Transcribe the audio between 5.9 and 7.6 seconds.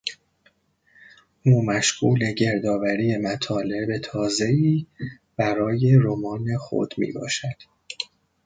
رمان خود میباشد.